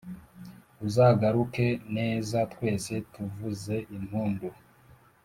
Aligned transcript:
uzagaruke 0.87 1.65
neza 1.97 2.37
twese 2.53 2.93
tuvuze 3.13 3.75
impundu 3.95 4.47